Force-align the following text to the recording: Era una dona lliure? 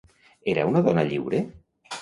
Era 0.53 0.65
una 0.71 0.83
dona 0.89 1.05
lliure? 1.13 1.45